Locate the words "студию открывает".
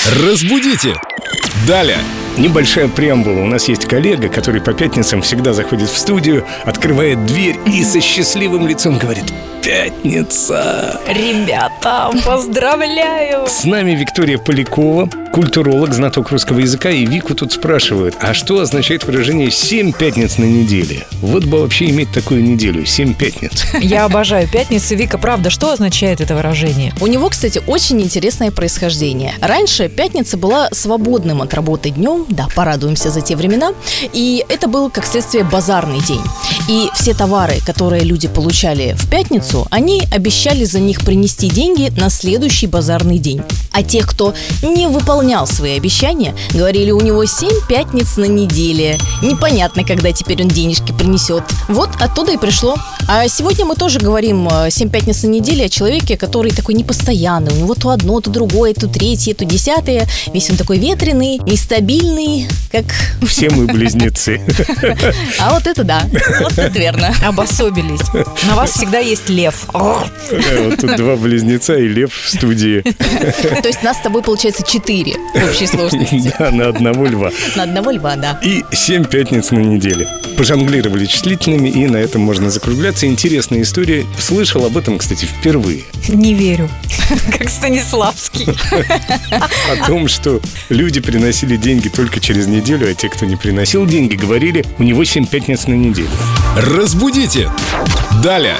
5.98-7.26